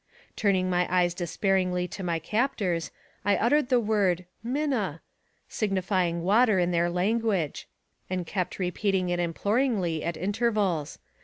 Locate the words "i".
3.23-3.35